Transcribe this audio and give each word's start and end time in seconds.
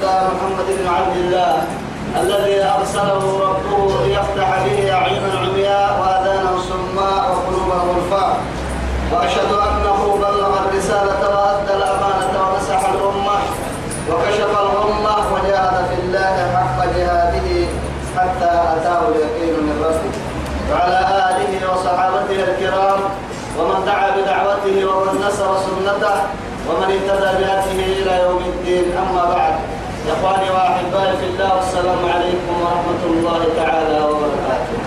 المسدى 0.00 0.34
محمد 0.34 0.66
بن 0.78 0.86
عبد 0.88 1.16
الله 1.16 1.62
الذي 2.22 2.64
أرسله 2.64 3.24
ربه 3.48 4.06
ليفتح 4.06 4.48
به 4.64 4.92
أعينا 4.92 5.30
عمياء 5.38 6.00
وآذانا 6.00 6.52
صماء 6.68 7.24
وقلوبا 7.30 7.74
غلفاء 7.74 8.36
وأشهد 9.12 9.52
أنه 9.52 10.18
بلغ 10.22 10.52
الرسالة 10.64 11.20
وأدى 11.34 11.74
الأمانة 11.76 12.34
ونصح 12.40 12.82
الأمة 12.88 13.36
وكشف 14.10 14.50
الغمة 14.60 15.16
وجاهد 15.34 15.84
في 15.88 15.96
الله 16.02 16.36
حق 16.54 16.78
جهاده 16.96 17.48
حتى 18.16 18.52
أتاه 18.76 19.02
اليقين 19.08 19.54
من 19.54 19.84
ربه. 19.84 20.12
وعلى 20.72 20.98
آله 21.28 21.72
وصحابته 21.72 22.38
الكرام 22.48 23.00
ومن 23.58 23.84
دعا 23.86 24.10
بدعوته 24.16 24.76
ومن 24.88 25.20
نصر 25.26 25.56
سنته 25.66 26.16
ومن 26.68 26.88
اهتدى 26.96 27.44
بهديه 27.44 28.02
إلى 28.02 28.22
يوم 28.22 28.42
الدين. 28.46 28.84
أما 28.96 29.24
بعد 29.34 29.54
يا 30.08 30.12
إخواني 30.12 30.50
وأحبائي 30.50 31.16
في 31.16 31.26
الله 31.90 32.00
والسلام 32.00 32.22
عليكم 32.22 32.54
ورحمة 32.62 33.02
الله 33.10 33.40
تعالى 33.56 33.98
وبركاته. 34.10 34.78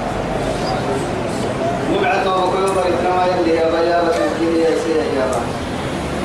نبعث 1.91 2.27
وقلوب 2.27 2.77
إكرام 2.77 3.19
يلي 3.27 3.55
يا 3.59 3.67
بيابة 3.71 4.15
الكيمي 4.25 4.59
يا 4.63 4.71
سيدي 4.83 5.15
يا 5.19 5.25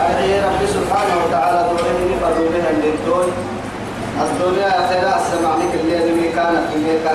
أدعي 0.00 0.40
ربي 0.40 0.66
سبحانه 0.66 1.14
وتعالى 1.24 1.58
نفرد 2.14 2.38
بها 2.54 2.70
للدول 2.78 3.28
الدنيا 4.22 4.70
خير 4.88 5.06
السمع 5.18 5.52
لك 5.58 5.72
اللي 5.80 6.28
كانت 6.36 6.62
في 6.70 6.78
ميكا 6.78 7.14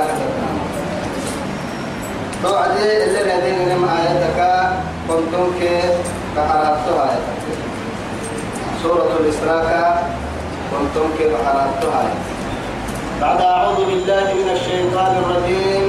توعدي 2.44 2.84
اللي 2.84 3.22
ندين 3.24 3.80
من 3.80 3.88
آياتك 3.88 4.40
كنتم 5.08 5.46
كي 5.60 5.80
بحراتها. 6.36 7.04
آياتك 7.04 7.40
سورة 8.84 9.12
الإسراء 9.20 10.10
كنتم 10.72 11.08
كي 11.18 11.26
بحراتها. 11.32 12.00
آياتك 12.02 12.33
بعد 13.24 13.42
أعوذ 13.42 13.80
بالله 13.90 14.28
من 14.40 14.50
الشيطان 14.52 15.12
الرجيم. 15.24 15.84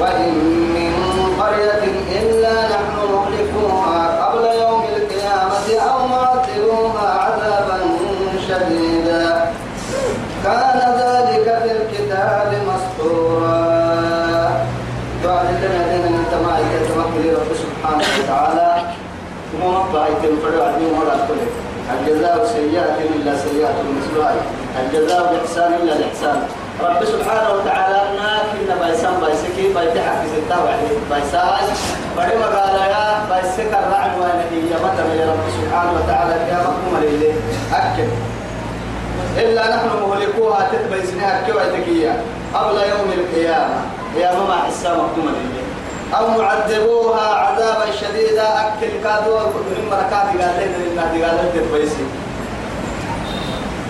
وإن 0.00 0.34
من 0.76 0.92
قرية 1.40 1.84
إلا 2.18 2.54
نحن 2.74 2.96
مهلكوها 3.14 3.98
قبل 4.22 4.44
يوم 4.62 4.82
القيامة 4.96 5.66
أو 5.90 5.98
معذبوها 6.14 7.06
عذابا 7.24 7.78
شديدا. 8.48 9.24
كان 10.44 10.78
ذلك 11.02 11.46
في 11.62 11.70
الكتاب 11.78 12.50
مسطورا. 12.70 13.58
دعاء 15.24 15.46
لنا 15.62 15.82
دينا 15.90 16.08
أنت 16.20 16.32
ما 16.44 16.54
يتمكن 16.74 17.22
رب 17.38 17.50
سبحانه 17.64 18.06
وتعالى. 18.18 18.70
ثم 19.50 19.62
مطلع 19.66 20.04
يتم 20.08 20.34
فرع 20.42 20.66
ولا 20.98 21.16
كله. 21.26 21.67
الجزاء 21.94 22.46
سيئة 22.54 22.96
إلا 23.14 23.32
سيئة 23.36 23.78
مثلها 23.96 24.34
الجزاء 24.80 25.32
بإحسان 25.32 25.72
إلا 25.82 25.92
الإحسان 25.96 26.38
رب 26.80 27.04
سبحانه 27.04 27.50
وتعالى 27.54 28.00
ناكن 28.16 28.80
بايسان 28.80 29.14
بايسكي 29.20 29.72
بايتحك 29.74 30.16
في 30.22 30.26
ستة 30.36 30.64
وعليه 30.64 30.98
بايساي. 31.10 31.66
بدي 32.16 32.36
مقالا 32.38 32.86
يا 32.86 33.04
بايسك 33.30 33.70
الرعن 33.72 34.10
وانهي 34.20 34.74
مثلا 34.84 35.14
يا 35.14 35.26
رب 35.32 35.44
سبحانه 35.58 35.92
وتعالى 35.92 36.34
يا 36.50 36.58
مقوم 36.66 36.94
لله 37.02 37.34
أكد. 37.72 38.08
إلا 39.38 39.76
نحن 39.76 39.88
مهلكوها 40.08 40.68
تتبيسنها 40.72 41.42
كويتكية 41.46 42.22
قبل 42.54 42.76
يوم 42.76 43.08
القيامة. 43.18 43.80
يا 44.16 44.32
ماما 44.32 44.56
حسا 44.66 44.90
مقوم 44.94 45.28
لله 45.28 45.57
أو 46.14 46.28
معذبوها 46.38 47.34
عذابا 47.34 47.86
شديدا. 48.00 48.48
أكل 48.60 48.92
كادوا 49.04 49.40
من 49.40 49.88
مركات 49.90 50.28
قال 50.42 50.62
لنا 50.62 50.76
لله 50.84 51.26
قال 51.26 51.34
لنا 51.36 51.50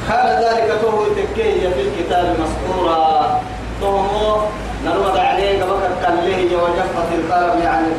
كان 0.09 0.27
ذلك 0.45 0.69
فهو 0.83 1.05
تكي 1.05 1.61
في 1.61 1.81
الكتاب 1.89 2.37
مسطورا. 2.41 3.41
فهو 3.81 4.41
نرمى 4.85 5.21
عليه 5.21 5.63
قبل 5.63 5.81
كله 6.07 6.63
وجفت 6.63 7.09
القلم 7.19 7.63
يعني 7.63 7.93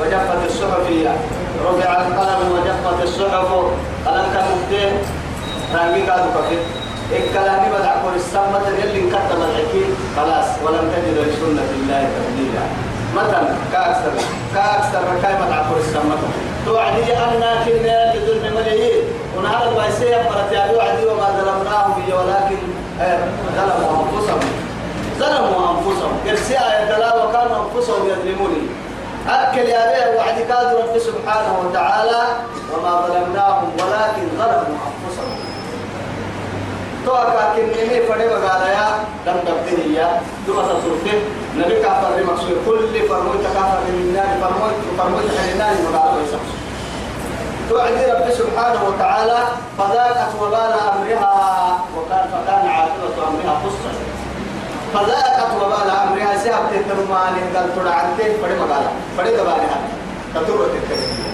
وجفت 0.00 0.40
الصحف. 0.46 0.86
رفع 1.64 1.92
القلم 2.06 2.52
وجفت 2.52 3.02
الصحف. 3.02 3.50
قلم 4.06 4.26
كان 4.34 4.44
مفتيه 4.52 4.92
رانجي 5.74 6.10
قادوا 6.10 6.30
كفر 6.34 6.56
الكلام 7.12 7.62
بدع 7.72 7.94
كل 8.02 8.16
السمة 8.16 8.68
اللي 8.68 9.00
انكتب 9.00 9.38
الحكي 9.48 9.84
خلاص 10.16 10.46
ولم 10.64 10.92
تجد 10.92 11.18
لسنة 11.18 11.68
الله 11.76 12.08
تبديلا. 12.16 12.64
مثلا 13.16 13.42
كأكثر. 13.72 14.12
كأكثر 14.54 15.02
بدع 15.22 15.62
كل 15.68 15.78
السمة 15.78 16.16
توعدي 16.66 17.12
أن 17.12 17.42
كنا 17.64 18.14
لظلم 18.14 18.44
مليئين 18.56 19.04
ونهار 19.36 19.68
الويسية 19.68 20.16
فرت 20.16 20.52
يا 20.52 20.64
وعدي 20.76 21.06
وما 21.06 21.28
ظلمناهم 21.38 21.94
ولكن 22.18 22.60
ظلموا 23.56 23.90
أنفسهم. 24.02 24.40
ظلموا 25.18 25.70
أنفسهم. 25.70 26.14
إرساء 26.30 26.66
يدلا 26.82 27.24
وكانوا 27.24 27.56
أنفسهم 27.64 28.08
يظلموني. 28.08 28.62
أكل 29.28 29.58
يا 29.58 29.82
بيه 29.90 30.18
وعدي 30.18 30.44
كاد 30.44 30.66
رب 30.76 30.98
سبحانه 30.98 31.52
وتعالى 31.64 32.22
وما 32.72 32.92
ظلمناهم 33.06 33.68
ولكن 33.78 34.26
ظلموا 34.38 34.78
أنفسهم. 34.88 35.36
توقع 37.06 37.54
كنيني 37.56 38.02
فدي 38.06 38.26
وقال 38.26 38.62
يا 38.78 38.88
دم 39.26 39.38
دبتني 39.46 39.94
يا 39.94 40.20
دوما 40.46 40.62
تصرفه 40.62 41.18
نبي 41.58 41.76
كافر 41.82 42.24
مقصود 42.26 42.56
كل 42.66 43.08
فرموت 43.08 43.42
كافر 43.54 43.80
من 43.88 43.94
النار 44.08 44.30
فرموت 44.42 44.76
فرموت 44.98 45.24
من 45.24 45.50
النار 45.52 45.74
وقال 45.84 46.16
ويسمس 46.16 46.50
توعدي 47.68 48.04
رب 48.12 48.30
سبحانه 48.30 48.80
وتعالى 48.88 49.38
فذاقت 49.78 50.32
وبال 50.40 50.72
أمرها 50.92 51.34
وكان 51.96 52.24
فكان 52.32 52.64
عاقبة 52.68 53.16
أمرها 53.28 53.54
قصة. 53.64 53.90
فذاقت 54.94 55.50
وبال 55.62 55.90
أمرها. 55.90 56.38
سياب 56.44 56.64
تترمان 56.72 57.34
قال 57.54 57.66
ترى 57.76 57.90
عنتين 57.90 58.32
فدي 58.42 58.54
مقالة. 58.60 58.90
فدي 59.18 59.30
دبانها 59.30 59.78
تطور 60.34 60.66
تتكلم. 60.74 61.32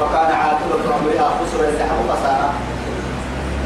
فكان 0.00 0.30
عاقبة 0.42 0.84
أمرها 0.96 1.28
قصة. 1.40 1.68
يسحب 1.68 1.98
خسارة 2.10 2.50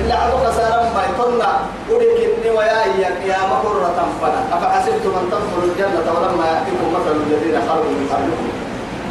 إلا 0.01 0.15
عدو 0.15 0.37
خسارة 0.47 0.83
ما 0.97 1.03
يطلع 1.11 1.53
ودك 1.91 2.19
إني 2.25 2.51
ويا 2.57 2.83
إياك 2.85 3.21
يا 3.27 3.39
مكرة 3.53 3.89
تنفنا 3.97 4.41
أفحسبتم 4.57 5.13
أن 5.21 5.27
تدخلوا 5.33 5.67
الجنة 5.71 6.07
ولما 6.15 6.45
يأتيكم 6.53 6.89
مثل 6.97 7.15
الذين 7.27 7.57
خلوا 7.69 7.85
من 7.85 8.07
قبلكم. 8.13 8.49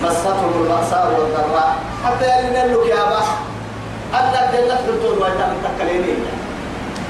مستهم 0.04 0.52
البأساء 0.62 1.04
والضراء. 1.18 1.76
حتى 2.06 2.26
يلين 2.26 2.74
لك 2.74 2.86
يا 2.90 3.04
با 3.12 3.22
أنك 4.20 4.50
جنة 4.54 4.76
تلتون 4.88 5.18
ويتا 5.22 5.46
من 5.52 5.60
تكليني. 5.66 6.14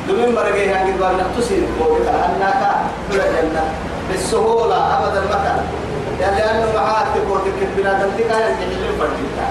دمين 0.07 0.35
مرقي 0.35 0.69
هنجد 0.69 1.01
وأنا 1.01 1.23
تسين 1.37 1.67
قولك 1.79 2.07
أنك 2.07 2.61
كل 3.11 3.17
جنة 3.17 3.63
بالسهولة 4.09 4.79
أبدا 4.97 5.21
يعني 6.21 6.37
لأنه 6.39 6.67
معاك 6.75 7.07
تقولك 7.15 7.57
بنادم 7.77 8.09
تكاين 8.17 8.55
جحيلين 8.59 8.93
فرجيتا 8.99 9.45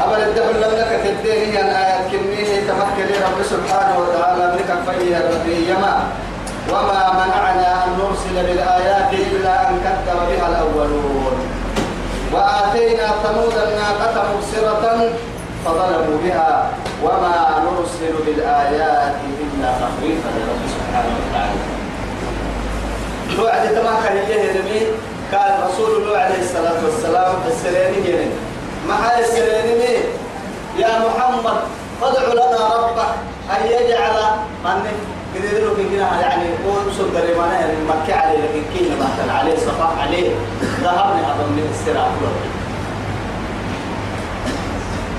أبدا 0.00 0.26
الدخل 0.26 0.56
لم 0.60 0.78
لك 0.78 1.00
تديه 1.04 1.60
أن 1.60 1.66
آيات 1.66 2.10
كميه 2.12 2.60
تمكن 2.68 3.08
رب 3.26 3.42
سبحانه 3.42 3.98
وتعالى 3.98 4.44
منك 4.54 4.70
فيه 4.86 5.16
الربي 5.16 5.70
يما. 5.70 6.02
وما 6.70 7.12
منعنا 7.12 7.84
أن 7.84 7.90
نرسل 7.98 8.46
بالآيات 8.46 9.12
إلا 9.12 9.68
أن 9.68 9.80
كذب 9.84 10.18
بها 10.30 10.48
الأولون. 10.48 11.36
وآتينا 12.32 13.06
ثمود 13.22 13.54
الناقة 13.68 14.24
مبصرة 14.30 15.10
فظلموا 15.64 16.18
بها. 16.24 16.70
وما 17.04 17.36
نرسل 17.64 18.14
بالآيات 18.26 19.14
إلا 19.40 19.68
تخويفا 19.80 20.28
لرب 20.36 20.62
سبحانه 20.74 21.14
وتعالى. 21.20 21.58
توعد 23.36 23.74
تمام 23.74 23.96
كان 24.04 24.16
كان 25.32 25.52
رسول 25.68 26.02
الله 26.02 26.18
عليه 26.18 26.40
الصلاة 26.42 26.84
والسلام 26.84 27.34
السلام 27.48 27.92
يلي 28.04 28.28
مع 28.88 29.18
السلام 29.18 29.64
يا 30.78 30.88
محمد 30.98 31.60
فادع 32.00 32.32
لنا 32.32 32.74
ربك 32.76 33.06
أن 33.50 33.66
يجعل 33.66 34.16
من 34.64 34.92
كده 35.34 35.74
في 35.74 35.94
كده 35.96 36.04
يعني 36.20 36.44
قول 36.66 36.92
صدر 36.98 37.38
ما 37.38 37.46
نهر 37.46 37.70
مكة 37.88 38.14
عليه 38.14 38.38
لكن 38.38 38.62
كينا 38.78 38.94
بحثا 39.00 39.32
عليه 39.32 39.56
صفاء 39.56 39.96
عليه 40.02 40.30
ذهبنا 40.82 41.32
أظن 41.34 41.52
من 41.52 41.68
السراء. 41.74 42.12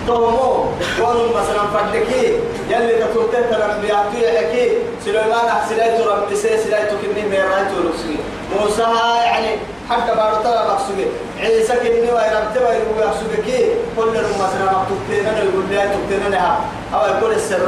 تومو 0.08 0.66
قول 1.02 1.30
مثلا 1.30 1.64
فدكي 1.74 2.34
يلي 2.70 2.94
تتوتت 3.04 3.36
الأنبياء 3.52 4.06
يحكي 4.22 4.70
سليمان 5.06 5.46
احسليت 5.48 6.08
رب 6.08 6.36
سليت 6.36 6.90
كني 7.02 7.30
ميرايت 7.30 7.68
ورسلي 7.78 8.18
موسى 8.60 8.82
يعني 9.26 9.50
حتى 9.90 10.16
ترى 10.44 10.66
مقصود 10.70 11.08
عيسى 11.40 11.74
كني 11.74 12.12
ويربت 12.12 12.58
ويربت 12.58 13.46
كي. 13.46 13.66
كل 13.98 14.10
مثلا 14.10 14.66
مكتوبتين 14.66 15.26
أنا 15.28 15.38
يقول 15.44 15.64
لي 15.70 15.78
تكتين 15.78 16.26
أنا 16.34 16.58
أو 16.94 17.08
يقول 17.08 17.32
السر 17.32 17.66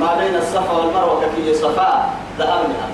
ما 0.00 0.14
بين 0.18 0.36
الصفا 0.36 0.72
والمروة 0.72 1.22
كي 1.36 1.54
صفاء 1.54 2.14
ذهبنا 2.38 2.88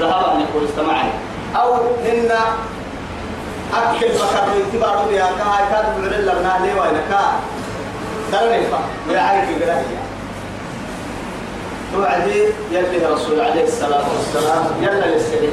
ذهب 0.00 0.34
ان 0.34 0.40
يقول 0.40 0.68
استمعني 0.68 1.10
أو 1.56 1.74
هن 1.74 2.30
أكل 3.74 4.08
بكر 4.08 4.56
يتبارو 4.60 5.08
بيا 5.08 5.24
كا. 5.24 5.70
كاد 5.70 5.84
بعد 5.98 6.20
لنا 6.20 6.58
ليه 6.62 6.80
وين 6.80 7.00
كا. 7.10 7.20
درني 8.32 8.62
فا 8.66 8.78
ويعرف 9.08 9.48
يقرأ 9.50 9.82
توعدي 11.92 12.44
يلي 12.70 13.06
رسول 13.06 13.40
عليه 13.40 13.64
الصلاة 13.64 14.04
والسلام. 14.16 14.64
يلا 14.80 15.06
للسرير 15.06 15.52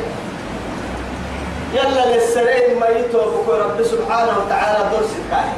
يلا 1.73 2.15
للسرير 2.15 2.79
ما 2.79 2.87
يتوب 2.87 3.49
رب 3.49 3.83
سبحانه 3.83 4.33
وتعالى 4.45 4.89
درس 4.91 5.11
كاهي 5.31 5.53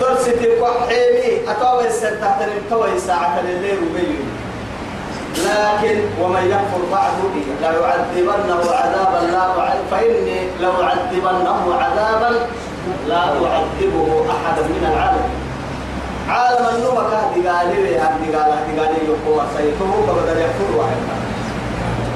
درس 0.00 0.24
تقوى 0.24 0.70
حيمي 0.88 1.50
أتوى 1.50 1.86
السر 1.86 2.16
تحت 2.22 2.42
الامتوى 2.42 2.98
ساعة 2.98 3.40
الليل 3.40 3.78
وبيوم 3.78 4.28
لكن 5.34 6.00
ومن 6.20 6.44
يكفر 6.50 6.82
بعد 6.92 7.12
ليعذبنه 7.60 8.70
عذابا 8.70 9.26
لا 9.32 9.46
فإني 9.90 10.38
لأعذبنه 10.60 11.74
عذابا 11.80 12.46
لا 13.08 13.18
أعذبه 13.18 14.24
أحدا 14.30 14.62
من 14.62 14.92
العالم. 14.92 15.28
عالم 16.28 16.76
النوم 16.76 16.94
كهدي 17.10 17.48
قالي 17.48 17.82
لي 17.82 17.96
هدي 17.98 18.36
قال 18.36 18.52
هدي 18.52 18.80
قالي 18.80 18.98
يقوى 19.08 19.42
سيته 19.56 19.90
كبدل 20.06 20.40
يكفر 20.40 20.76
واحد. 20.76 21.23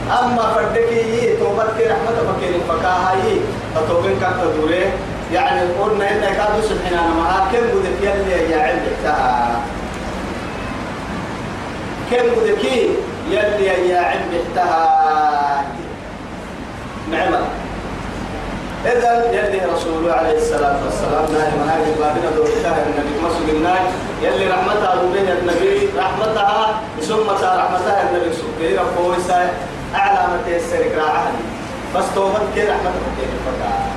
أما 0.08 0.42
فردكي 0.54 1.36
توبتك 1.36 1.78
رحمة 1.80 2.32
فكين 2.32 2.60
فكاهي 2.68 3.36
فتوبين 3.74 4.20
كم 4.20 4.32
تدوري. 4.42 4.84
يعني 5.32 5.60
قلنا 5.60 6.10
إنك 6.10 6.36
كادو 6.36 6.62
سبحنا 6.68 7.00
معها 7.16 7.52
كم 7.52 7.58
بدك 7.58 8.00
يلي 8.02 8.50
يا 8.52 8.62
علم 8.62 8.80
كم 12.10 12.26
بدكي 12.40 12.88
يلي 13.30 13.66
يا 13.88 14.00
احتها 14.40 15.64
نعمة. 17.10 17.40
إذا 18.86 19.30
يلي 19.32 19.60
رسول 19.74 20.10
عليه 20.10 20.38
الصلاة 20.38 20.76
والسلام 20.84 21.24
ناي 21.32 21.50
مناهج 21.62 21.86
بابنا 21.98 22.30
دور 22.36 22.46
شهر 22.62 22.82
النبي 22.86 23.14
مسجد 23.26 23.48
الناي 23.54 23.80
يلي 24.22 24.48
رحمتها 24.50 24.94
دورين 24.94 25.28
النبي 25.28 25.88
رحمتها 25.98 26.80
ثم 27.02 27.28
رحمتها 27.42 28.10
النبي 28.10 28.32
سبحانه 28.32 28.82
رفوه 28.82 29.16
أعلى 29.94 30.20
متى 30.34 30.56
السرق 30.56 30.98
راعها 30.98 31.32
بس 31.94 32.04
توبت 32.14 32.42
كي 32.54 32.62
رحمتها 32.62 33.10
كي 33.16 33.26
فتاة 33.46 33.88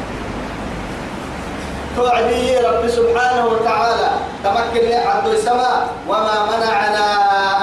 توعدي 1.95 2.57
رب 2.57 2.87
سبحانه 2.87 3.45
وتعالى 3.45 4.09
تمكن 4.43 4.87
لي 4.87 4.95
عبد 4.95 5.27
السماء 5.27 5.89
وما 6.07 6.45
منعنا 6.45 7.05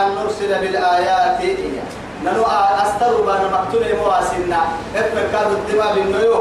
أن 0.05 0.15
نرسل 0.15 0.61
بالآيات 0.61 1.41
ننو 2.25 2.45
أستر 2.83 3.23
بان 3.27 3.43
مقتول 3.53 3.97
مواسنا 3.97 4.61
افر 4.97 5.23
كاد 5.33 5.51
الدماء 5.53 5.95
بالنيو. 5.95 6.35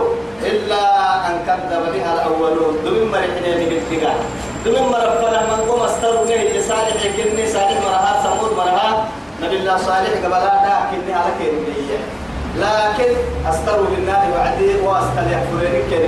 إلا 0.44 0.84
أن 1.28 1.36
كذب 1.48 1.94
بها 1.94 2.14
الأولون. 2.14 2.74
دمين 2.86 3.08
مرحنا 3.12 3.50
من 3.58 3.68
الاتقاء 3.68 4.18
دمين 4.66 4.84
مرفنا 4.84 5.40
من 5.42 5.66
قوم 5.70 5.82
أستر 5.82 6.16
به 6.24 6.62
صالح 6.68 7.00
كني 7.18 7.46
صالح 7.52 7.78
مرها 7.86 8.12
سمود 8.24 8.52
مرها. 8.58 9.06
نبي 9.44 9.56
الله 9.58 9.78
صالح 9.78 10.14
قبلا 10.26 10.54
دا 10.66 10.76
كني 10.92 11.14
على 11.14 11.32
كني 11.40 11.98
لكن 12.58 13.12
أستر 13.50 13.82
بالنار 13.82 14.24
وعدي 14.34 14.70
وأستر 14.86 15.26
يحفرين 15.32 15.84
كني 15.90 16.08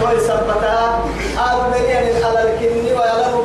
توي 0.00 0.20
سبتا 0.20 1.00
بينين 1.72 2.24
على 2.24 2.40
الكني 2.42 2.90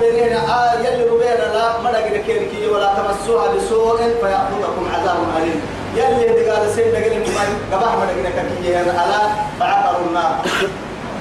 بينين 0.01 0.33
آل 0.38 0.85
يلي 0.85 1.03
بينين 1.09 1.53
لا 1.53 1.65
نقدر 1.83 2.17
كيركي 2.17 2.67
ولا 2.67 2.89
تمسوها 2.97 3.47
بسوء 3.53 3.97
فيأخذكم 3.97 4.83
عذاب 4.94 5.17
أليم. 5.38 5.61
يلي 5.95 6.44
دقال 6.44 6.71
سين 6.75 6.91
دقال 6.91 7.19
من 7.19 7.61
قبح 7.71 7.91
نقدر 7.95 8.29
كيركي 8.35 8.75
على 8.75 9.19
فعقروا 9.59 10.07
النار. 10.07 10.35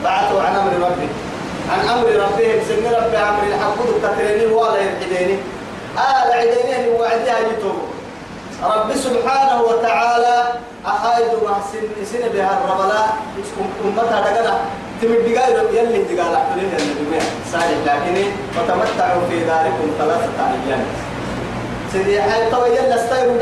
بعثوا 0.05 0.43
عن 0.43 0.56
أمر 0.56 0.73
ربهم 0.87 1.08
عن 1.73 1.81
أمر 1.88 2.06
ربهم 2.08 2.58
سن 2.69 2.84
رب 2.87 3.14
أمر 3.14 3.43
الحقود 3.52 3.88
التكريني 3.96 4.46
ولا 4.46 4.76
يرحديني 4.76 5.37
آل 5.98 6.32
عدينين 6.32 6.84
وعديها 7.00 7.38
يتوب 7.38 7.78
رب 8.62 8.96
سبحانه 8.96 9.62
وتعالى 9.62 10.37
أخايد 10.87 11.31
محسن 11.46 11.84
سن 12.12 12.28
بها 12.34 12.52
الرملاء 12.64 13.08
أمتها 13.84 14.20
دقنا. 14.20 14.54
تمد 15.02 15.20
دقائق 15.28 15.70
يلي 15.72 16.02
دقائق 16.02 16.32
أحتلين 16.40 16.70
النبي 16.78 17.20
صالح 17.52 17.78
لكن 17.87 18.16
وتمتعوا 18.56 19.22
في 19.28 19.38
ذلكم 19.38 19.87
ثلاثة 19.98 20.38
أيام. 20.38 20.84
سيدي 21.93 22.22
حي 22.22 22.50
طبعا 22.50 22.66
يلا 22.66 22.94
استيروا 22.94 23.37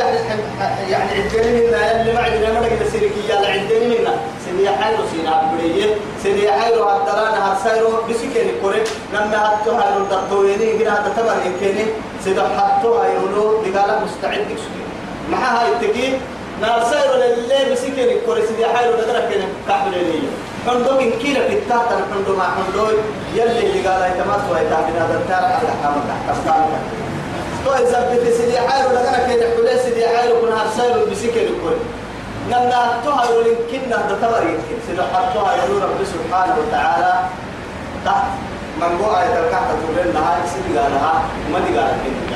يعني 0.90 1.10
عدني 1.10 1.66
منا 1.66 2.00
يلي 2.00 2.12
ما 2.12 2.20
عندنا 2.20 2.52
ما 2.52 2.60
نقدر 2.60 2.86
سيركي 2.92 3.20
يلا 3.28 3.48
عدني 3.48 3.98
منا 3.98 4.14
سيدي 4.44 4.70
حي 4.70 4.92
رسينا 4.94 5.30
عبرية 5.30 5.94
سيدي 6.22 6.52
حي 6.52 6.74
رو 6.74 6.84
عدرانا 6.88 7.52
هرسايرو 7.52 7.88
بسكيني 8.10 8.52
كوري. 8.62 8.82
لما 9.12 9.36
هاتو 9.44 9.70
هاي 9.70 9.98
رو 9.98 10.04
دكتوريني 10.04 10.82
هنا 10.82 10.92
هذا 10.92 11.12
تبر 11.16 11.36
يمكنني 11.46 11.86
سيدي 12.24 12.40
حطو 12.40 12.94
هاي 12.94 13.16
رو 13.36 13.62
دقائق 13.62 14.02
مستعد 14.04 14.44
تكسبي 14.48 14.82
معها 15.30 15.62
هاي 15.62 15.72
التكي 15.72 16.18
نارسايرو 16.60 17.14
للي 17.14 17.72
بسكيني 17.72 18.20
كوري 18.26 18.46
سيدي 18.46 18.66
حي 18.66 18.88
رو 18.90 18.96
دقرا 18.96 19.20
كيني 19.28 19.44
كحبريني 19.68 20.28
حندو 20.66 20.98
إن 21.00 21.10
كيلا 21.10 21.48
في 21.48 21.54
التاتا 21.58 21.96
حندو 22.12 22.36
ما 22.36 22.46
حندو 22.56 22.86
يلي 23.34 23.66
اللي 23.66 23.88
قال 23.88 24.02
هاي 24.02 24.10
تماس 24.10 24.40
وهي 24.50 24.64
تابنا 24.70 25.08
دكتار 25.12 25.44
على 25.44 25.70
حامل 25.82 26.02
تحت 26.28 26.36
تو 27.64 27.72
إذا 27.72 27.98
بدي 28.10 28.32
سيدي 28.32 28.58
حايرو 28.60 28.90
لقنا 28.94 29.18
كي 29.26 29.36
نحولي 29.36 29.78
سيدي 29.84 30.06
حايرو 30.08 30.40
كنا 30.40 30.62
هرسايرو 30.62 31.06
بسيكي 31.10 31.44
لكل 31.44 31.76
نمنا 32.50 33.00
توها 33.04 33.24
يقولين 33.24 33.56
كنا 33.70 33.96
دتبر 34.08 34.42
يمكن 34.42 34.76
سيدي 34.86 35.02
حطوها 35.02 35.56
يقول 35.56 35.82
رب 35.82 36.00
سبحانه 36.14 36.56
وتعالى 36.60 37.14
تحت 38.04 38.26
من 38.88 38.98
قوة 38.98 39.22
آية 39.22 39.46
الكحة 39.46 39.66
تقولين 39.82 40.14
لها 40.14 40.38
سيدي 40.46 40.78
قالها 40.78 41.22
وما 41.48 41.58
دي 41.58 41.78
قالها 41.78 41.96
كنت 42.04 42.34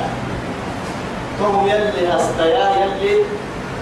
تو 1.39 1.67
يلي 1.67 2.15
أستيا 2.15 2.69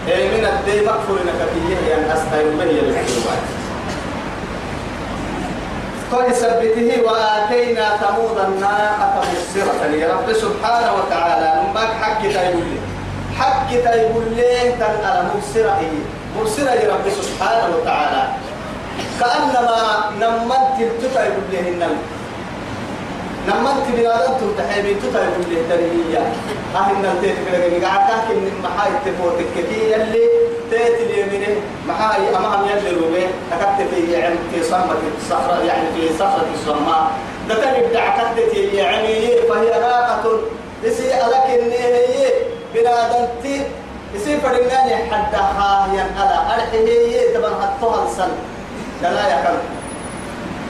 يلي 0.08 0.28
من 0.38 0.46
الدي 0.46 0.82
مكفور 0.86 1.20
نكتيه 1.28 1.90
يعني 1.90 2.14
أستيا 2.14 2.48
ومن 2.52 2.68
يلي 2.68 2.98
قد 6.12 6.32
ثبته 6.34 7.02
وآتينا 7.06 7.98
ثمود 7.98 8.38
الناقة 8.48 9.22
مبصرة 9.22 9.86
يا 9.96 10.14
رب 10.14 10.34
سبحانه 10.34 10.92
وتعالى 10.94 11.62
نمك 11.62 11.90
حق 12.02 12.22
تيقول 12.22 12.64
لي 12.64 12.80
حق 13.40 13.70
تيقول 13.70 14.24
لي 14.36 14.72
تنقل 14.80 15.26
مبصرة 15.36 15.82
مبصرة 16.40 16.72
يا 16.72 16.94
رب 16.94 17.10
سبحانه 17.22 17.76
وتعالى 17.76 18.28
كأنما 19.20 20.12
نمت 20.22 20.80
يقول 20.80 21.44
لي 21.52 21.60
النمت 21.70 22.17
نمت 23.48 23.88
بنادم 23.98 24.34
تلتحي 24.40 24.94
تتا 24.96 25.24
يقول 25.24 25.46
لي 25.50 25.60
تنهية 25.70 26.34
أهل 26.76 26.96
نلتيت 27.02 27.36
كده 27.52 27.88
قاعد 27.88 28.10
تحكي 28.10 28.34
من 28.34 28.62
محاي 28.64 28.92
تفوتك. 29.06 29.46
كي 29.56 29.92
يلي 29.92 30.26
تيت 30.72 31.00
اليمين. 31.10 31.56
معاي 31.88 32.36
أمام 32.38 32.66
يلي 32.70 32.90
روبي 33.00 33.28
تكتب 33.52 33.88
في 33.96 34.12
يعني 34.12 34.36
في 34.54 34.64
صمة 34.64 34.96
الصخرة 35.18 35.64
يعني 35.68 35.88
في 35.96 36.18
صخرة 36.20 36.48
الصماء. 36.54 37.12
ده 37.50 37.78
يبدع 37.78 38.18
كتت 38.18 38.56
يعني 38.74 39.28
فهي 39.50 39.80
ناقة 39.80 40.40
لسي 40.84 41.14
ألك 41.16 41.60
النهي 41.60 42.32
بنادنتي 42.74 43.62
لسي 44.16 44.38
فرناني 44.38 44.96
حتى 44.96 45.38
خاهيا 45.38 46.06
على 46.20 46.54
أرحيه 46.56 47.34
تبن 47.34 47.52
حطوها 47.62 48.08
السن 48.08 48.30
لا 49.02 49.10
يكمل 49.40 49.60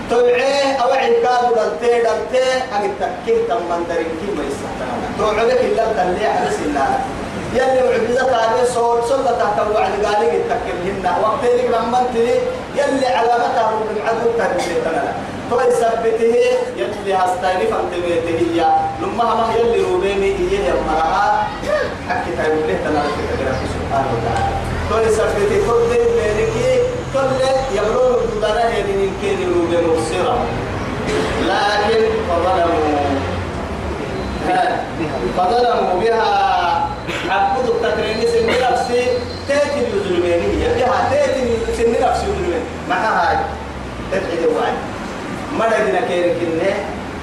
توعيه 0.09 0.73
أو 0.83 0.89
عكاد 0.89 1.43
دلتي 1.55 1.93
دلتي 2.05 2.45
أجد 2.75 2.91
تكين 2.99 3.39
تمن 3.47 3.83
درين 3.89 4.11
كي 4.19 4.27
ما 4.37 4.43
يستحتنا 4.47 4.95
توعيه 5.19 5.59
إلا. 5.67 5.83
تلي 5.97 6.25
على 6.25 6.49
سنة 6.51 6.99
يلي 7.53 7.81
معجزة 7.87 8.35
هذه 8.35 8.65
صوت 8.75 9.03
صلى 9.03 9.31
تحت 9.39 9.57
الوعد 9.67 9.91
قال 10.05 10.19
لي 10.25 10.39
تكلمنا 10.51 11.11
وقت 11.23 11.43
لك 11.43 11.65
لما 11.65 12.03
تلي 12.13 12.35
يلي 12.75 13.07
علامتها 13.07 13.71
من 13.71 14.01
عدو 14.07 14.27
تنبيتنا 14.37 15.13
توي 15.49 15.71
سبته 15.71 16.35
يلي 16.77 17.13
هستاني 17.13 17.65
فانتبيته 17.71 18.37
هي. 18.39 18.59
لما 19.01 19.23
ما 19.23 19.47
يلي 19.55 19.81
روبيني 19.83 20.35
هي 20.35 20.65
يا 20.67 20.73
مرها. 20.87 21.47
حكي 22.09 22.31
تقول 22.37 22.67
له 22.67 22.77
تنا 22.83 23.03
سبحانه 23.73 24.09
وتعالى. 24.13 24.53
توي 24.89 25.09
سبته 25.15 25.57
كل 25.67 25.81
ذي 25.89 25.99
بينك 26.15 26.81
كل 27.13 27.29
يبرون 27.77 28.19
بدنا 28.41 28.63
هذه 28.67 28.96
فظلموا 35.37 36.01
بها 36.01 36.87
عبدوا 37.29 37.73
التكرين 37.75 38.21
سن 38.21 38.47
نفسي 38.47 39.07
تاتي 39.47 39.79
الظلمين 39.93 40.61
هي 40.61 40.73
بها 40.75 41.09
تاتي 41.11 41.57
سن 41.77 41.91
نفسي 41.91 42.25
الظلمين 42.25 42.61
مع 42.89 42.95
هاي 42.95 43.37
تبعد 44.11 44.39
الوعي 44.49 44.73
مددنا 45.53 46.07
كيرك 46.07 46.37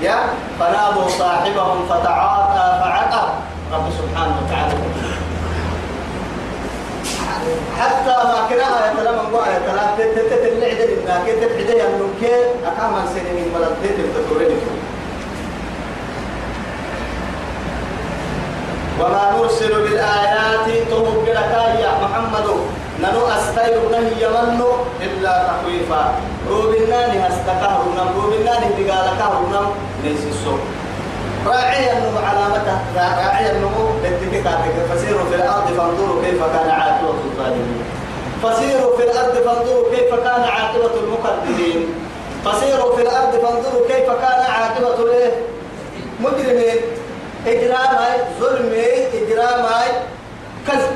يا 0.02 0.16
فنادوا 0.60 1.08
صاحبهم 1.08 1.86
فتعاطى 1.88 2.80
فعقر 2.80 3.28
رب 3.72 3.86
سبحانه 3.98 4.36
وتعالى 4.44 4.74
حتى 7.80 8.16
ما 8.28 8.46
كنا 8.48 8.92
يتلم 8.92 9.18
الله 9.26 9.48
يتلم 9.48 10.14
تتتلع 10.16 10.68
دلنا 10.68 11.24
كي 11.24 11.32
تبعد 11.32 11.70
يمنون 11.70 12.14
كي 12.20 12.34
أكامل 12.66 13.08
سنين 13.14 13.54
ولد 13.54 13.76
تتل 13.82 14.93
وما 19.00 19.24
نرسل 19.38 19.72
بالآيات 19.82 20.66
تهب 20.90 21.24
لك 21.26 21.52
يا 21.84 21.92
محمد. 22.02 22.46
ننو 23.02 23.26
أستير 23.26 23.80
نهي 23.92 24.12
يمنو 24.22 24.70
إلا 25.02 25.32
تخويفا. 25.48 26.02
روبناني 26.50 27.16
هستكهرنا 27.26 28.02
روبناني 28.16 28.68
بقالكهرنا 28.78 29.60
ليس 30.04 30.22
السوء 30.32 30.60
راعي 31.46 31.92
النمو 31.92 32.18
علامته 32.28 32.76
راعي 32.96 33.50
النمو 33.52 33.84
لاتكاكك 34.02 34.76
فسيروا 34.90 35.24
في 35.30 35.34
الأرض 35.34 35.66
فانظروا 35.78 36.22
كيف 36.24 36.40
كان 36.54 36.70
عاقبة 36.70 37.18
الظالمين. 37.28 37.82
فسيروا 38.42 38.96
في 38.96 39.02
الأرض 39.04 39.34
فانظروا 39.34 39.90
كيف 39.90 40.10
كان 40.14 40.42
عاقبة 40.54 40.94
المكذبين 41.02 41.94
فسيروا 42.44 42.96
في 42.96 43.02
الأرض 43.02 43.32
فانظروا 43.32 43.86
كيف 43.88 44.08
كان 44.22 44.40
عاقبة 44.56 44.98
المجرمين 46.20 46.80
إجرامي 47.46 48.10
ظلمي 48.40 48.86
إجرامي 49.18 49.86
كذب. 50.66 50.92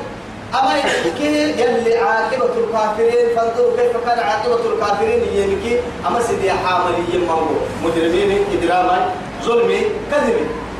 أما 0.59 0.77
يحكي 0.77 1.61
يلي 1.61 1.97
عاقبة 1.97 2.53
الكافرين 2.57 3.35
فانظروا 3.35 3.77
كيف 3.77 3.97
كان 4.05 4.19
عاقبة 4.19 4.73
الكافرين 4.73 5.21
يمكي 5.33 5.79
أما 6.07 6.19
سيدي 6.21 6.51
حامل 6.51 6.93
يمهو 7.13 7.41
مجرمين 7.83 8.45
إجرامي 8.53 8.99
ظلمي 9.43 9.81
كذب. 10.11 10.37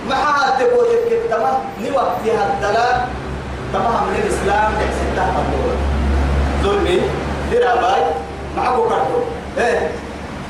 ما 0.09 0.15
حد 0.15 0.59
تقول 0.59 0.87
كيف 1.09 1.21
تمام. 1.29 1.57
نوقتها 1.81 2.43
الدلال. 2.53 3.07
تمام 3.73 4.03
من 4.07 4.15
الإسلام 4.23 4.71
يحسن 4.73 5.09
تحت 5.17 5.33
ظلمي 6.63 7.01
دراباي 7.51 8.01
معكو 8.57 8.89
كارتو 8.89 9.19
إيه؟ 9.57 9.91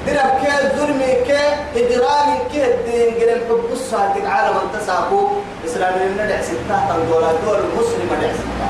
درب 0.07 0.31
كي 0.41 0.77
ظلمي 0.77 1.11
كي 1.27 1.43
إجرامي 1.75 2.37
كي 2.51 2.65
الدين 2.65 3.19
الحب 3.89 3.99
الصادق 3.99 4.29
عالم 4.29 4.55
انتساقو 4.57 5.27
إسلامي 5.65 6.05
ندع 6.13 6.41
ستة 6.41 7.05
دولار 7.09 7.35
دول 7.45 7.59
مسلمة 7.77 8.21
دع 8.21 8.33
ستة. 8.33 8.69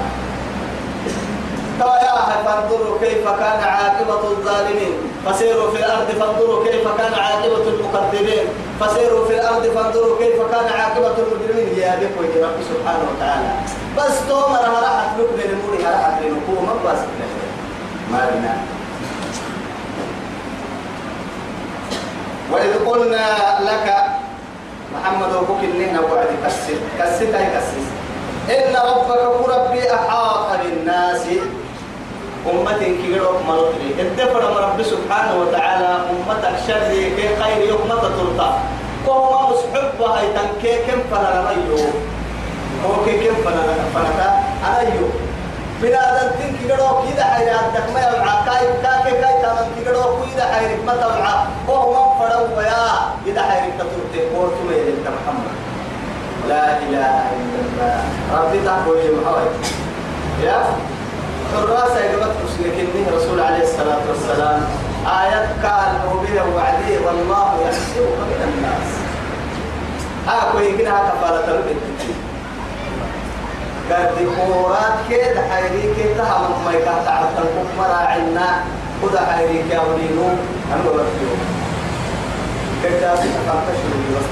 يا 1.80 2.44
فانظروا 2.46 3.00
كيف 3.00 3.28
كان 3.28 3.60
عاقبة 3.64 4.24
الظالمين. 4.32 4.94
فسيروا 5.26 5.72
في 5.72 5.78
الأرض 5.80 6.08
فانظروا 6.08 6.66
كيف 6.66 6.88
كان 6.98 7.14
عاقبة 7.14 7.64
المكذبين. 7.68 8.48
فسيروا 8.80 9.28
في 9.28 9.34
الأرض 9.40 9.66
فانظروا 9.66 10.18
كيف 10.18 10.38
كان 10.52 10.80
عاقبة 10.80 11.16
المجرمين. 11.18 11.80
يا 11.80 11.96
بكم 11.96 12.44
رب 12.44 12.60
سبحانه 12.70 13.06
وتعالى. 13.12 13.52
بس 13.98 14.28
تومر 14.30 14.64
هراحت 14.76 15.20
لك 15.20 15.30
من 15.38 15.50
الموري 15.50 15.86
هراحت 15.86 16.22
لنكوه 16.22 16.66
ما 16.66 16.92
بس. 16.92 17.00
ما 18.12 18.30
بنا. 18.30 18.58
وإذ 22.52 22.86
قلنا 22.86 23.26
لك 23.62 24.19
محمد 24.94 25.32
وبك 25.36 25.62
إننا 25.64 26.00
وعد 26.02 26.32
كسر 26.46 26.80
كسر 27.00 27.30
أي 27.38 27.46
كسر. 27.54 27.84
إن 28.50 28.74
ربك 28.74 29.46
ربي 29.50 29.94
أحاط 29.94 30.50
بالناس 30.64 31.26
أمة 32.50 32.82
كيرو 32.82 33.32
مرتبي 33.48 33.90
الدفر 34.00 34.42
رب 34.42 34.80
سبحانه 34.84 35.34
وتعالى. 35.42 35.92
أمتك 36.10 36.56
شر 36.68 36.90
كي 36.90 37.28
خير 37.38 37.60
يوم 37.70 37.90
تطلطا 37.90 38.60
وهو 39.08 39.50
مسحب 39.50 40.02
هاي 40.02 40.26
تنكي 40.34 40.76
كم 40.88 41.00
فلا 41.12 41.30
رأيو 41.46 41.78
هو 42.86 43.06
كي 43.06 43.14
كم 43.22 43.36
فلا 43.46 43.62
فلا 43.94 44.30
أيو 44.80 45.06
بنادم 45.82 46.30
تين 46.38 46.58
كيرو 46.60 47.02
كيدا 47.02 47.24
حير 47.24 47.50
عندك 47.50 47.86
ما 47.94 48.00
يبع 48.00 48.46
كاي 48.46 48.64
تمام 49.44 49.68
كيرو 49.76 50.04
كيدا 50.26 50.46
حير 50.54 50.78
ما 50.86 50.94
تبع 50.94 51.46
وهو 51.68 51.94
من 51.94 52.20
فرو 52.20 52.58
ويا. 52.58 52.86
كيدا 53.26 53.42
حير 53.42 53.72
تطلطي 53.80 54.22
قوت 54.36 54.54
يلك 54.72 55.08
محمد. 55.08 55.56
لا 56.50 56.78
إله 56.78 57.14
إلا 57.40 57.60
الله. 57.66 58.04
ربي 58.34 58.60
تقول 58.66 58.98
محمد 59.22 59.52
يا؟ 60.44 60.64
الراسة 61.60 62.00
يقبط 62.00 62.36
مسلكين 62.46 63.06
رسول 63.16 63.40
عليه 63.40 63.64
الصلاة 63.64 64.04
والسلام. 64.10 64.62
آيات 65.22 65.48
قال 65.66 65.92
وبه 66.12 66.56
وعديه 66.56 66.98
والله 67.06 67.50
يحسبك 67.66 68.20
من 68.30 68.42
الناس. 68.50 68.90
هاكو 70.28 70.58
يمكنها 70.60 71.00
كفالة 71.10 71.48
البنت 71.56 72.02
قد 73.92 74.18
كورات 74.38 74.98
كده 75.10 75.42
حيري 75.50 75.94
كده 75.98 76.24
هم 76.24 76.66
ما 76.66 76.72
تعرف 77.06 77.30
تنكم 77.38 77.68
مراعينا. 77.78 78.64
خد 79.02 79.18
حيري 79.18 79.64
كده 79.70 79.82
ولينو. 79.82 80.28
أنا 80.74 80.82
بفتيو 80.84 81.32
كده 82.84 83.14
أفهم 83.14 83.60
تشرب 83.68 84.02
بس 84.16 84.28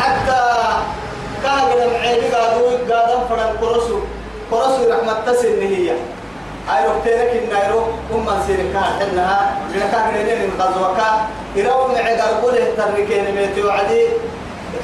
حتى 0.00 0.40
كان 1.42 1.54
من 1.54 1.82
العيب 1.90 2.34
قادوا 2.34 2.70
قادم 2.70 3.20
فرن 3.28 3.56
كرسو 3.60 3.98
كرسو 4.50 4.90
رحمة 4.90 5.14
تسن 5.26 5.60
هي. 5.60 5.90
أي 6.70 6.86
ركتينك 6.88 7.42
النايرو 7.42 7.80
هم 8.12 8.26
من 8.26 8.42
سيرك 8.46 8.76
حنها 8.76 9.56
من 9.74 9.80
كان 9.92 10.14
رينين 10.14 10.50
الغزوة 10.50 10.96
إراو 11.58 11.88
معي 11.88 12.20
قربوله 12.20 12.66
تركين 12.76 13.34
ميتي 13.34 13.62
وعدي. 13.62 14.06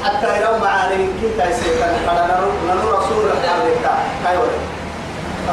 حتى 0.05 0.27
إراو 0.27 0.59
معاني 0.59 1.07
كي 1.21 1.29
تايسيكا 1.39 1.87
قال 2.07 2.31
ننو 2.69 2.91
رسول 2.99 3.25
الحرب 3.35 3.67
كايوه 4.25 4.47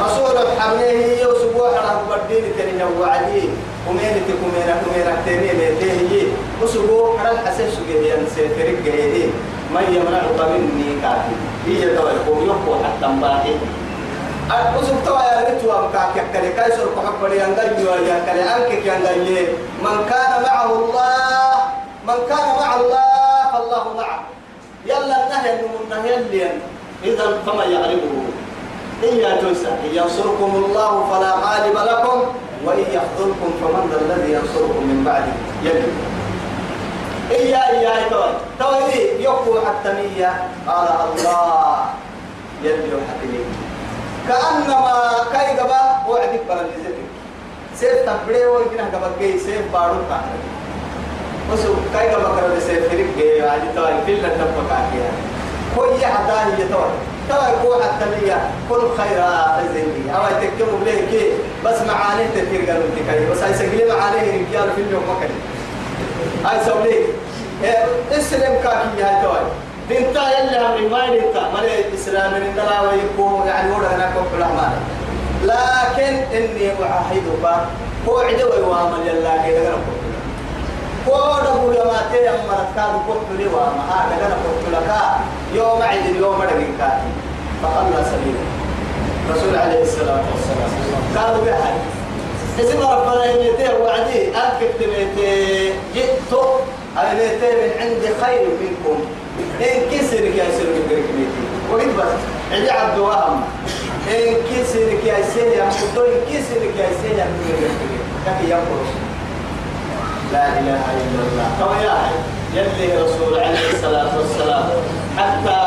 رسول 0.04 0.36
هي 0.80 1.26
وسبوع 1.26 1.68
راه 1.70 2.00
بدين 2.10 2.44
تاني 2.58 2.84
وعدي. 3.00 3.48
ومين 3.88 4.22
تكمينا 4.28 4.74
كمينا 4.82 5.16
تاني 5.26 5.52
ميتي 5.58 6.32
وسبوع 6.62 7.22
راه 7.24 7.30
الحسن 7.30 7.70
سجيه 7.70 8.14
ينسيترك 8.14 8.78
جيدين 8.84 9.32
من 9.74 9.86
يمنعك 9.94 10.50
مني 10.50 11.00
كافي. 11.02 11.34
هي 11.66 11.94
دواء 11.94 12.14
يقوم 12.14 12.46
يقوى 12.46 12.76
حتى 12.84 13.06
مباحي. 13.06 13.54
أقسم 14.50 14.96
توا 15.06 15.22
يا 15.22 15.48
ريت 15.48 15.64
وامكاك 15.64 16.16
يكلي 16.16 16.52
كايسر 16.52 16.86
كحب 16.96 17.30
لي 17.30 17.44
أنجي 17.44 17.84
يا 18.08 18.16
كلي 18.26 18.42
أنك 18.56 18.86
يا 18.86 18.96
من 19.82 19.96
كان 20.10 20.42
معه 20.42 20.72
الله 20.72 21.50
من 22.06 22.18
كان 22.28 22.46
مع 22.60 22.74
الله 22.74 23.05
اللي 25.50 26.50
إذا 27.04 27.38
فما 27.46 27.64
يغلبه 27.64 28.14
إن 29.04 29.16
يجوز 29.16 29.64
إن 29.66 29.90
ينصركم 29.92 30.64
الله 30.64 30.92
فلا 31.10 31.32
غالب 31.34 31.76
لكم 31.76 32.22
وإن 32.64 32.84
يخذلكم 32.92 33.50
فمن 33.60 33.90
ذا 33.90 34.00
الذي 34.00 34.32
ينصركم 34.32 34.82
من 34.82 35.04
بعده. 35.04 35.32
يجب 35.64 35.92
إيا 37.30 37.70
إيا 37.70 38.08
توي 38.10 38.32
توي 38.58 39.22
يقو 39.22 39.60
حتى 39.66 39.92
مية 39.92 40.48
قال 40.66 40.88
الله. 40.88 41.84
يلي 42.62 42.96
حتى 43.08 43.26
كأنما 44.28 44.94
كاي 45.32 45.56
غبا 45.60 45.80
وعدك 46.08 46.40
بلد 46.48 46.70
زبك 46.84 47.08
سيف 47.76 48.10
تبري 48.10 48.46
ويمكن 48.46 48.84
غبا 48.94 49.10
جاي 49.20 49.38
سيف 49.38 49.72
بارو 49.72 49.94
كان 50.10 50.26
وسو 51.52 51.74
كاي 51.94 52.14
غبا 52.14 52.40
كرد 52.40 52.58
سيف 52.58 52.88
فريق 52.88 53.06
جاي 53.18 53.48
عادي 53.48 53.66
توي 53.76 53.94
فيل 54.06 54.22
تبقى 54.22 54.62
كاكيا 54.70 55.10
كوي 55.76 56.06
حدا 56.06 56.40
هي 56.40 56.68
توي 56.68 56.90
توي 57.28 57.52
كو 57.62 57.82
حتى 57.82 58.04
مية 58.04 58.50
كل 58.70 58.80
خير 58.98 59.22
زيني 59.74 60.16
أو 60.16 60.22
تكتم 60.40 60.78
بليه 60.80 61.10
كي 61.10 61.30
بس 61.64 61.80
معاني 61.88 62.24
تفير 62.28 62.70
قالوا 62.70 62.82
كاي 63.06 63.26
بس 63.30 63.38
هاي 63.42 63.54
سجلي 63.54 63.84
معاني 63.92 64.20
رجال 64.20 64.72
في 64.76 64.80
اليوم 64.80 65.02
مكان 65.10 65.30
هاي 66.44 66.64
سولي 66.64 67.04
اسلم 68.12 68.54
كاكي 68.62 69.02
هاي 69.02 69.22
توي. 69.22 69.40
بنتا 69.90 70.20
يلي 70.38 70.58
هم 70.58 70.90
ما 70.90 71.04
ينتا 71.04 71.50
مري 71.54 71.80
الإسلام 71.88 72.32
من 72.32 72.54
دلا 72.56 72.80
ويكون 72.80 73.46
يعني 73.46 73.72
ورا 73.72 73.88
هناك 73.88 74.12
الأعمال 74.36 74.72
لكن 75.44 76.14
إني 76.36 76.70
أعاهدك 76.82 77.66
هو 78.08 78.18
عدوى 78.18 78.60
وامل 78.62 79.06
يلا 79.06 79.46
كده 79.46 79.72
كون 81.06 81.46
تي 82.12 82.28
أمرت 82.28 82.68
كان 82.76 82.92
قلت 83.08 83.28
لي 83.38 83.46
وما 83.46 83.82
هذا 83.90 84.26
أنا 84.26 84.34
قلت 84.44 84.64
لك 84.72 84.90
يوم 85.54 85.82
عيد 85.82 86.06
اليوم 86.06 86.42
رجل 86.42 86.66
كاتي 86.78 87.10
فخلى 87.62 88.04
سبيله 88.04 88.44
رسول 89.30 89.56
عليه 89.56 89.82
الصلاة 89.82 90.24
والسلام 90.32 90.70
قالوا 91.16 91.44
بهاي 91.44 91.74
اسم 92.60 92.78
ربنا 92.80 93.24
يميته 93.24 93.78
وعدي 93.80 94.28
أنك 94.28 94.60
تميته 94.80 95.72
جئت 95.94 96.32
أميته 96.98 97.50
من 97.60 97.70
عند 97.80 98.02
خير 98.22 98.46
منكم 98.60 98.98
إن 99.60 99.90
كسرك 99.90 100.34
يا 100.36 100.44
سرك 100.58 100.76
بركمتي 100.90 101.44
وقت 101.72 101.86
بس 101.98 102.20
عدي 102.52 102.70
عبد 102.70 102.98
وهم 102.98 103.40
إن 104.08 104.34
كسرك 104.50 105.04
يا 105.04 105.16
سيدي 105.34 105.62
أم 105.62 105.68
كتوي 105.70 106.08
كسرك 106.30 106.74
يا 106.78 106.88
سيدي 107.02 107.22
بركمتي 107.48 107.98
كفي 108.26 108.50
يقول 108.50 109.05
لا 110.32 110.44
إله 110.58 110.82
إلا 111.02 111.20
الله. 111.26 111.48
طبعا 111.60 111.78
يا 111.82 111.96
يلي 112.54 113.02
رسول 113.02 113.38
عليه 113.40 113.70
الصلاة 113.74 114.10
والسلام 114.18 114.64
حتى 115.18 115.58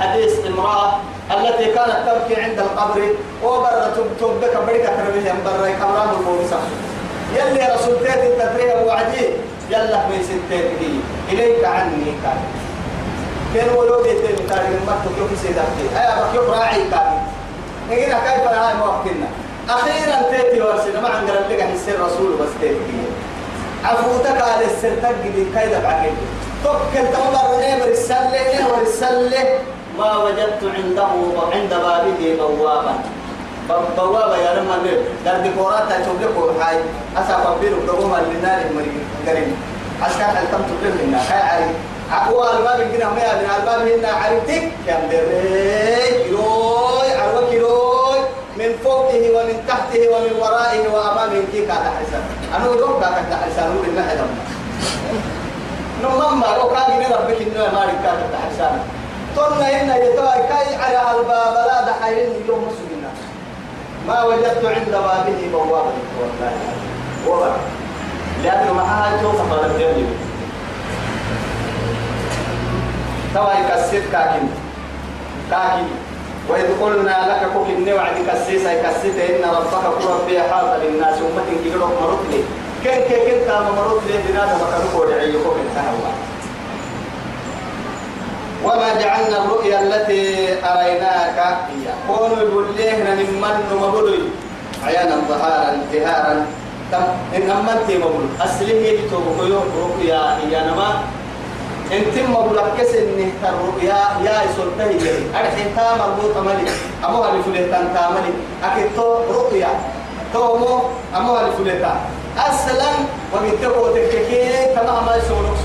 حديث 0.00 0.46
امرأة 0.46 0.92
التي 1.30 1.64
كانت 1.64 1.96
تبكي 2.06 2.40
عند 2.42 2.58
القبر 2.58 3.00
وبر 3.44 3.90
تبكى 4.20 4.58
بركة 4.66 4.90
كربيه 4.96 5.34
برا 5.44 5.68
كمرام 5.80 6.08
المورسة 6.20 6.58
يلي 7.36 7.74
رسول 7.74 7.94
تيتي 7.98 8.26
التدريه 8.26 8.84
وعدي 8.86 9.24
يلا 9.70 9.98
في 10.08 10.22
ستيتي 10.22 11.00
إليك 11.32 11.64
عني 11.64 12.04
كان 12.22 12.38
كان 13.54 13.76
ولو 13.76 14.02
بيتين 14.02 14.36
كان 14.48 14.80
ما 14.86 14.94
تكيو 15.04 15.28
في 15.28 15.36
سيداتي 15.36 15.84
أي 15.96 16.06
بكيو 16.20 16.52
راعي 16.52 16.80
كان 16.90 17.18
نجينا 17.90 18.18
كيف 18.18 18.48
هاي 18.48 18.74
موكلنا 18.74 19.26
أخيرا 19.68 20.22
تيتي 20.30 20.60
ورسنا 20.62 21.00
ما 21.00 21.08
عندنا 21.08 21.38
لك 21.50 21.60
حسين 21.62 21.94
رسول 21.94 22.32
بس 22.40 22.48
تيتي 22.60 23.04
عفوتك 23.84 24.42
على 24.42 24.64
السرتك 24.64 25.14
دي 25.34 25.44
كيدا 25.44 25.78
بعكي 25.82 26.10
توكل 26.64 27.06
تمر 27.12 27.60
نيمر 27.60 27.86
السلة 27.86 28.40
نيمر 28.56 28.82
السلة 28.82 29.58
ما 29.98 30.16
وجدت 30.16 30.62
عنده 30.76 31.06
عند 31.52 31.70
بابه 31.70 32.36
بوابا 32.38 32.94
بوابة 33.96 34.36
يا 34.36 34.54
لما 34.54 34.76
نير 34.84 35.00
دار 35.24 35.40
ديكورات 35.40 35.82
تشوفلك 35.92 36.62
هاي 36.62 36.76
أسا 37.16 37.36
فبيرو 37.44 37.78
دوما 37.86 38.16
للنار 38.16 38.60
المريض. 38.70 39.04
قريب. 39.28 39.48
عسكر 40.02 40.24
هل 40.24 40.46
تم 40.52 40.62
تقول 40.68 40.98
لنا 41.08 41.18
هاي 41.18 41.64
أقوى 42.12 42.50
ألباب 42.50 42.80
كنا 42.92 43.08
ما 43.10 43.20
يبنى 43.20 43.56
ألباب 43.56 43.80
هنا. 43.88 44.08
عرفتك 44.08 44.72
يا 44.86 44.98
مدري 45.06 46.34
من 48.64 48.76
فوقه 48.84 49.22
ومن 49.36 49.64
تحته 49.68 50.08
ومن 50.08 50.32
ورائه 50.40 50.88
وأمامه 50.88 51.42
كي 51.52 51.66
كان 51.66 51.84
حسن 51.98 52.22
أنا 52.56 52.64
أدوك 52.64 53.00
كان 53.00 53.38
حسن 53.44 53.62
أقول 53.62 53.88
لنا 53.92 54.12
هذا 54.12 54.26
نمما 56.02 56.46
لو 56.46 56.68
كان 56.68 56.98
من 56.98 57.06
ربك 57.16 57.40
إنه 57.40 57.72
ما 57.72 57.84
ركاب 57.84 58.18
حسن 58.44 58.74
قلنا 59.36 59.80
إن 59.80 59.88
يتوى 59.88 60.32
كي 60.48 60.74
على 60.76 61.20
الباب 61.20 61.54
لا 61.66 61.90
دحين 61.90 62.28
يوم 62.48 62.68
مسلمنا 62.68 63.10
ما 64.08 64.24
وجدت 64.24 64.64
عند 64.64 64.90
بابه 64.90 65.48
بوابة 65.52 65.92
والله. 66.20 66.52
وضع 67.26 67.56
لأنه 68.44 68.72
معها 68.72 69.22
توقف 69.22 69.52
على 69.52 69.66
الجنب 69.66 70.08
توا 73.34 73.52
يكسر 73.52 74.02
كاكين. 74.12 74.50
كاكين. 75.50 76.13
وإذ 76.48 76.66
قلنا 76.82 77.16
لك 77.30 77.52
كوك 77.52 77.68
النوع 77.68 78.12
دي 78.12 78.22
كسيسا 78.30 78.72
يكسيت 78.72 79.18
إن 79.30 79.50
ربك 79.50 79.84
كرة 79.98 80.20
بي 80.26 80.40
حاطة 80.40 80.76
للناس 80.76 81.16
أمة 81.18 81.48
كيلو 81.64 81.86
مرت 81.86 82.24
لي. 82.30 82.40
كن 82.84 83.00
كن 83.08 83.20
كن 83.26 83.46
تام 83.46 83.64
مرت 83.76 84.00
لي؟ 84.06 84.18
بناس 84.28 84.50
مكانك 84.60 84.94
ودعي 85.00 85.32
كوك 85.32 85.56
انتهوا 85.64 86.12
وما 88.64 89.00
جعلنا 89.00 89.44
الرؤيا 89.44 89.80
التي 89.80 90.24
أريناك 90.64 91.38
هي. 91.68 91.86
كونوا 92.08 92.36
يقول 92.42 92.66
ليه 92.76 92.96
نمن 93.04 93.28
مبلوي. 93.82 94.18
عيانا 94.84 95.16
ظهارا 95.28 95.74
انتهارا. 95.74 96.46
تم 96.92 97.04
إن 97.36 97.50
أمنت 97.50 97.88
مبلو 97.90 98.28
أسله 98.40 98.74
يتوب 98.74 99.40
رؤيا 99.80 100.38
هي 100.38 100.60
نما 100.68 100.88
انت 101.94 102.16
مبلغ 102.28 102.66
كسن 102.78 103.30
الرؤيا 103.44 104.00
يا 104.24 104.36
سلطه 104.56 104.84
هي 104.84 105.14
أرحين 105.40 105.68
تا 105.76 105.96
مربوط 105.98 106.36
ملك. 106.36 106.72
أمو 107.04 107.22
هل 107.22 107.42
فلتان 107.42 107.94
تا 107.94 108.10
ملك 108.10 108.36
أكيد 108.64 108.88
تو 108.96 109.06
رؤيا. 109.30 109.68
تو 110.32 110.56
مو 110.58 110.80
أمو 111.16 111.36
هل 111.36 111.52
فلتان 111.58 111.96
أصلا 112.38 112.90
وبيتكو 113.34 113.86
تككي 113.94 114.74
كما 114.74 115.00
ما 115.00 115.16
يسولوك 115.16 115.60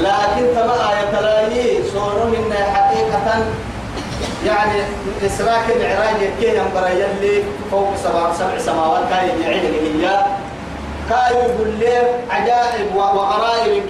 لكن 0.00 0.54
كما 0.54 0.74
آية 0.90 1.04
تلاهي 1.12 1.82
صورة 1.92 2.24
من 2.24 2.54
حقيقة. 2.74 3.44
يعني 4.46 4.82
إسراك 5.26 5.64
العراج 5.76 6.20
كي 6.40 6.56
ينبرا 6.56 6.88
يلي 6.88 7.42
فوق 7.70 7.88
سبع 8.04 8.32
سبع 8.32 8.58
سماوات 8.58 9.02
كاي 9.10 9.28
يعين 9.40 9.64
هي 9.74 10.24
كاي 11.10 11.34
يقول 11.34 11.68
لي 11.80 11.96
عجائب 12.30 12.96
وغرائب 12.96 13.82